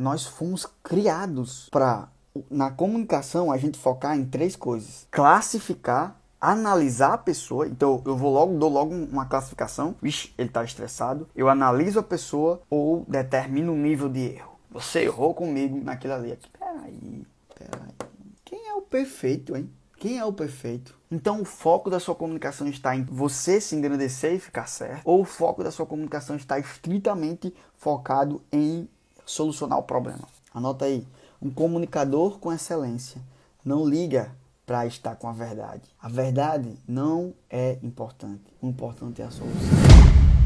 [0.00, 2.08] nós fomos criados para
[2.50, 7.66] na comunicação a gente focar em três coisas: classificar, analisar a pessoa.
[7.66, 9.94] Então eu vou logo dou logo uma classificação.
[10.00, 11.28] Vixe, ele está estressado.
[11.36, 14.58] Eu analiso a pessoa ou determino o nível de erro.
[14.70, 16.38] Você errou comigo naquilo ali.
[16.58, 17.94] Peraí, peraí.
[18.44, 19.70] Quem é o perfeito, hein?
[19.98, 20.98] Quem é o perfeito?
[21.10, 25.20] Então o foco da sua comunicação está em você se engrandecer e ficar certo, ou
[25.20, 28.88] o foco da sua comunicação está estritamente focado em
[29.30, 30.28] solucionar o problema.
[30.52, 31.06] Anota aí,
[31.40, 33.22] um comunicador com excelência
[33.64, 34.34] não liga
[34.66, 35.82] para estar com a verdade.
[36.00, 38.44] A verdade não é importante.
[38.60, 40.39] O importante é a solução.